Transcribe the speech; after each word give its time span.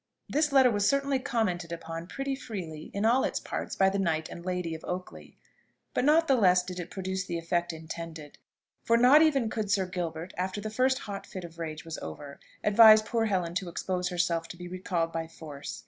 This 0.27 0.51
letter 0.51 0.71
was 0.71 0.89
certainly 0.89 1.19
commented 1.19 1.71
upon 1.71 2.07
pretty 2.07 2.33
freely 2.33 2.89
in 2.91 3.05
all 3.05 3.23
its 3.23 3.39
parts 3.39 3.75
by 3.75 3.91
the 3.91 3.99
knight 3.99 4.29
and 4.29 4.43
lady 4.43 4.73
of 4.73 4.83
Oakley; 4.83 5.37
but 5.93 6.03
not 6.03 6.27
the 6.27 6.33
less 6.33 6.63
did 6.63 6.79
it 6.79 6.89
produce 6.89 7.27
the 7.27 7.37
effect 7.37 7.71
intended: 7.71 8.39
for 8.81 8.97
not 8.97 9.21
even 9.21 9.47
could 9.47 9.69
Sir 9.69 9.85
Gilbert, 9.85 10.33
after 10.39 10.59
the 10.59 10.71
first 10.71 10.97
hot 10.97 11.27
fit 11.27 11.43
of 11.43 11.59
rage 11.59 11.85
was 11.85 11.99
over, 11.99 12.39
advise 12.63 13.03
poor 13.03 13.25
Helen 13.25 13.53
to 13.53 13.69
expose 13.69 14.09
herself 14.09 14.47
to 14.47 14.57
be 14.57 14.67
recalled 14.67 15.11
by 15.11 15.27
force. 15.27 15.79